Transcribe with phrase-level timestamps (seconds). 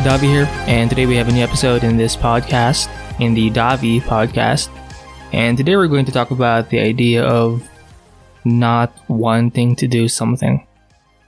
[0.00, 2.88] Davi here, and today we have a new episode in this podcast,
[3.20, 4.70] in the Davi podcast.
[5.34, 7.68] And today we're going to talk about the idea of
[8.46, 10.66] not wanting to do something.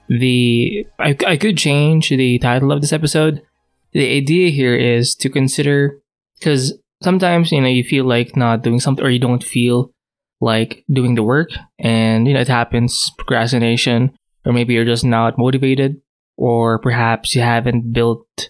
[0.09, 3.43] The I, I could change the title of this episode.
[3.91, 5.99] The idea here is to consider
[6.39, 9.93] because sometimes you know you feel like not doing something or you don't feel
[10.41, 15.37] like doing the work and you know it happens procrastination or maybe you're just not
[15.37, 16.01] motivated
[16.37, 18.49] or perhaps you haven't built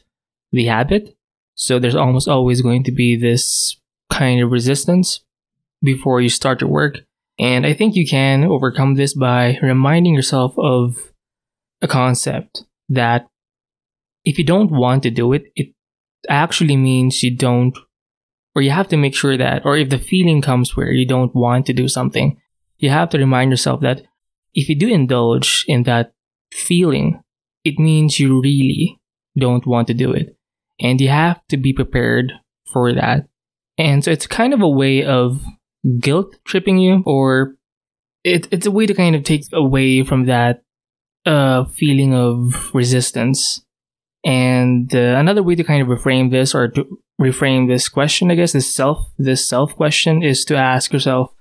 [0.54, 1.18] the habit.
[1.56, 3.76] So there's almost always going to be this
[4.10, 5.20] kind of resistance
[5.82, 7.00] before you start your work.
[7.40, 11.12] And I think you can overcome this by reminding yourself of
[11.82, 13.28] a concept that
[14.24, 15.74] if you don't want to do it, it
[16.30, 17.78] actually means you don't,
[18.56, 21.36] or you have to make sure that, or if the feeling comes where you don't
[21.36, 22.40] want to do something,
[22.78, 24.04] you have to remind yourself that
[24.54, 26.14] if you do indulge in that
[26.54, 27.22] feeling,
[27.64, 29.00] it means you really
[29.38, 30.38] don't want to do it.
[30.84, 32.34] And you have to be prepared
[32.72, 33.28] for that.
[33.78, 35.42] And so it's kind of a way of
[36.00, 37.56] guilt tripping you, or
[38.24, 40.62] it, it's a way to kind of take away from that
[41.26, 43.66] uh, feeling of resistance.
[44.26, 48.36] And uh, another way to kind of reframe this, or to reframe this question, I
[48.36, 51.34] guess, this self, this self question, is to ask yourself: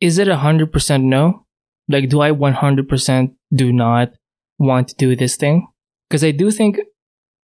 [0.00, 1.46] Is it a hundred percent no?
[1.88, 4.12] Like, do I one hundred percent do not
[4.58, 5.66] want to do this thing?
[6.08, 6.78] Because I do think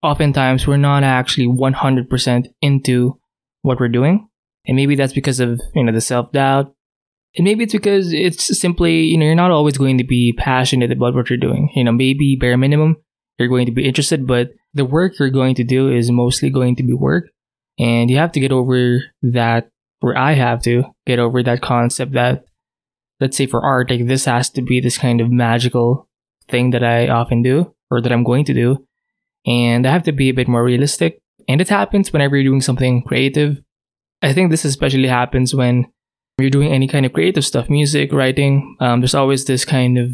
[0.04, 3.18] oftentimes we're not actually 100% into
[3.62, 4.28] what we're doing.
[4.66, 6.74] And maybe that's because of, you know, the self-doubt.
[7.36, 10.92] And maybe it's because it's simply, you know, you're not always going to be passionate
[10.92, 11.70] about what you're doing.
[11.74, 12.96] You know, maybe bare minimum,
[13.38, 16.76] you're going to be interested, but the work you're going to do is mostly going
[16.76, 17.24] to be work.
[17.78, 19.68] And you have to get over that,
[20.00, 22.44] or I have to get over that concept that,
[23.20, 26.08] let's say for art, like this has to be this kind of magical
[26.48, 28.86] thing that I often do, or that I'm going to do
[29.46, 31.18] and I have to be a bit more realistic.
[31.48, 33.60] And it happens whenever you're doing something creative.
[34.22, 35.86] I think this especially happens when
[36.38, 38.76] you're doing any kind of creative stuff, music, writing.
[38.80, 40.12] Um, there's always this kind of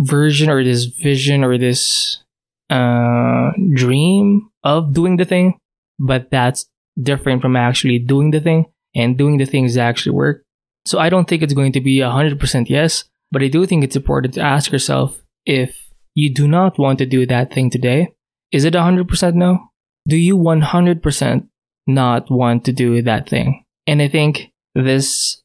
[0.00, 2.22] version or this vision or this
[2.68, 5.58] uh, dream of doing the thing,
[5.98, 6.66] but that's
[7.00, 8.66] different from actually doing the thing.
[8.92, 10.42] And doing the things actually work.
[10.84, 13.94] So I don't think it's going to be 100% yes, but I do think it's
[13.94, 18.14] important to ask yourself if you do not want to do that thing today,
[18.52, 19.70] is it 100% no?
[20.08, 21.48] Do you 100%
[21.86, 23.64] not want to do that thing?
[23.86, 25.42] And I think this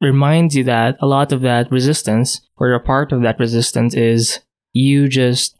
[0.00, 4.40] reminds you that a lot of that resistance, or a part of that resistance, is
[4.72, 5.56] you just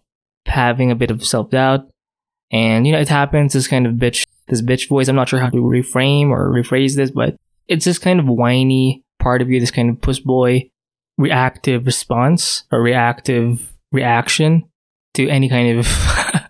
[0.46, 1.88] having a bit of self doubt.
[2.52, 5.08] And, you know, it happens, this kind of bitch, this bitch voice.
[5.08, 7.36] I'm not sure how to reframe or rephrase this, but
[7.66, 10.70] it's this kind of whiny part of you, this kind of puss boy
[11.18, 14.68] reactive response or reactive reaction
[15.14, 15.86] to any kind of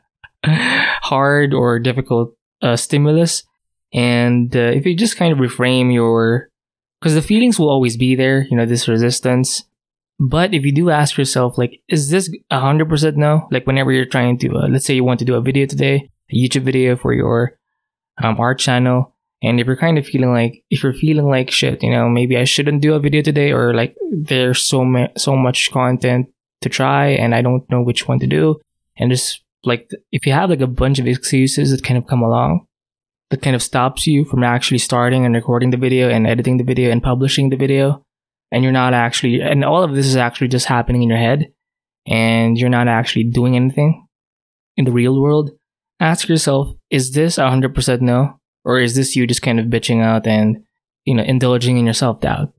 [1.02, 3.42] hard or difficult uh, stimulus.
[3.92, 6.48] And uh, if you just kind of reframe your,
[7.00, 9.64] because the feelings will always be there, you know, this resistance.
[10.18, 13.48] But if you do ask yourself, like, is this 100% no?
[13.50, 16.10] Like, whenever you're trying to, uh, let's say you want to do a video today,
[16.30, 17.58] a YouTube video for your
[18.22, 21.82] um, art channel, and if you're kind of feeling like, if you're feeling like shit,
[21.82, 25.36] you know, maybe I shouldn't do a video today, or like there's so ma- so
[25.36, 26.28] much content
[26.62, 28.58] to try, and I don't know which one to do,
[28.96, 32.22] and just like if you have like a bunch of excuses that kind of come
[32.22, 32.66] along
[33.30, 36.64] that kind of stops you from actually starting and recording the video and editing the
[36.64, 38.02] video and publishing the video
[38.52, 41.46] and you're not actually and all of this is actually just happening in your head
[42.06, 44.06] and you're not actually doing anything
[44.76, 45.50] in the real world
[46.00, 48.38] ask yourself is this 100% no?
[48.64, 50.64] Or is this you just kind of bitching out and
[51.04, 52.52] you know indulging in your self-doubt?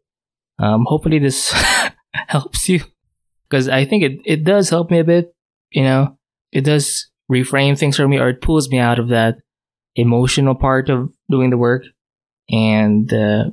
[0.59, 1.51] Um, hopefully this
[2.13, 2.81] helps you
[3.47, 5.33] because i think it, it does help me a bit
[5.71, 6.16] you know
[6.51, 9.37] it does reframe things for me or it pulls me out of that
[9.95, 11.83] emotional part of doing the work.
[12.49, 13.51] And uh,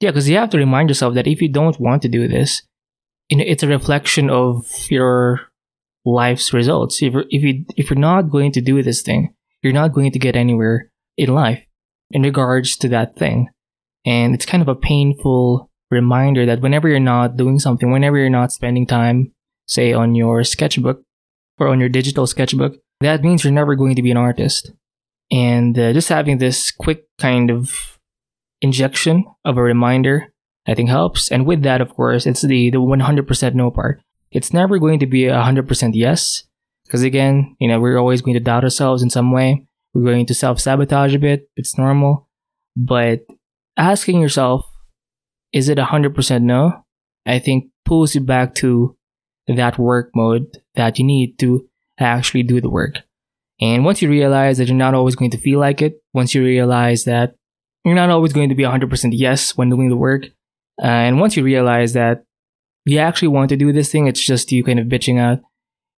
[0.00, 2.62] yeah, because you have to remind yourself that if you don't want to do this,
[3.28, 5.40] you know, it's a reflection of your
[6.04, 7.02] life's results.
[7.02, 10.18] If if you if you're not going to do this thing, you're not going to
[10.18, 11.64] get anywhere in life
[12.10, 13.48] in regards to that thing.
[14.04, 18.28] And it's kind of a painful reminder that whenever you're not doing something, whenever you're
[18.28, 19.32] not spending time,
[19.66, 21.02] say on your sketchbook,
[21.58, 24.72] or on your digital sketchbook, that means you're never going to be an artist.
[25.30, 27.98] And uh, just having this quick kind of
[28.60, 30.32] injection of a reminder,
[30.66, 31.30] I think helps.
[31.30, 34.00] And with that, of course, it's the, the 100% no part.
[34.30, 36.44] It's never going to be a 100% yes.
[36.84, 39.66] Because again, you know, we're always going to doubt ourselves in some way.
[39.94, 41.48] We're going to self sabotage a bit.
[41.56, 42.28] It's normal.
[42.76, 43.20] But
[43.76, 44.66] asking yourself,
[45.52, 46.84] is it 100% no?
[47.26, 48.96] I think pulls you back to
[49.46, 51.68] that work mode that you need to
[51.98, 52.98] actually do the work.
[53.60, 56.42] And once you realize that you're not always going to feel like it, once you
[56.42, 57.34] realize that
[57.84, 60.26] you're not always going to be 100% yes when doing the work,
[60.82, 62.24] uh, and once you realize that
[62.84, 65.40] you actually want to do this thing, it's just you kind of bitching out,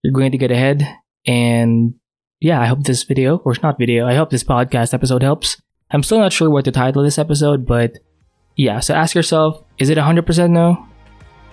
[0.03, 0.87] you're going to get ahead.
[1.27, 1.95] And
[2.41, 5.61] yeah, I hope this video, or it's not video, I hope this podcast episode helps.
[5.91, 7.93] I'm still not sure what to title this episode, but
[8.57, 10.87] yeah, so ask yourself is it 100% no?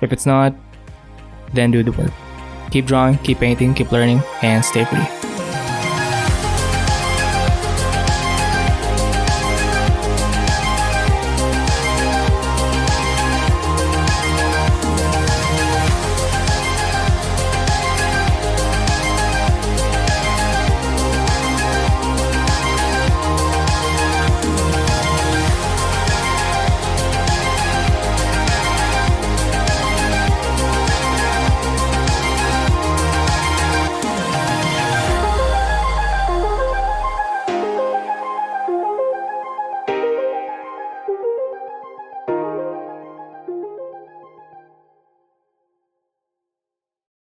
[0.02, 0.56] If it's not,
[1.54, 2.12] then do the work.
[2.72, 5.63] Keep drawing, keep painting, keep learning, and stay free.